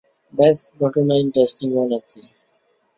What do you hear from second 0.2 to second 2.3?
ব্যস ঘটনা ইন্টারেস্টিং বানাচ্ছি।